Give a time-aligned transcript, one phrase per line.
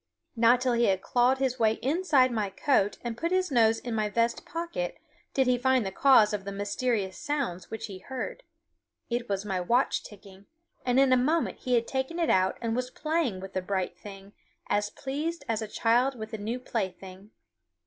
[0.35, 3.93] Not till he had clawed his way inside my coat and put his nose in
[3.93, 4.97] my vest pocket
[5.35, 8.41] did he find the cause of the mysterious sounds which he heard.
[9.11, 10.47] It was my watch ticking,
[10.83, 13.95] and in a moment he had taken it out and was playing with the bright
[13.95, 14.33] thing,
[14.69, 17.29] as pleased as a child with a new plaything.